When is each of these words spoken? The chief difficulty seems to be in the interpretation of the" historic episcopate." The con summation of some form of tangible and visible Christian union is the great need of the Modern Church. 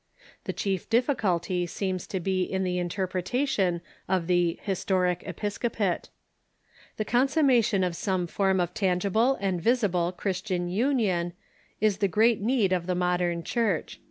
The 0.45 0.51
chief 0.51 0.89
difficulty 0.89 1.67
seems 1.67 2.07
to 2.07 2.19
be 2.19 2.41
in 2.41 2.63
the 2.63 2.79
interpretation 2.79 3.81
of 4.09 4.25
the" 4.25 4.59
historic 4.63 5.21
episcopate." 5.27 6.09
The 6.97 7.05
con 7.05 7.27
summation 7.27 7.85
of 7.85 7.95
some 7.95 8.25
form 8.25 8.59
of 8.59 8.73
tangible 8.73 9.37
and 9.39 9.61
visible 9.61 10.11
Christian 10.11 10.67
union 10.69 11.33
is 11.79 11.99
the 11.99 12.07
great 12.07 12.41
need 12.41 12.73
of 12.73 12.87
the 12.87 12.95
Modern 12.95 13.43
Church. 13.43 13.99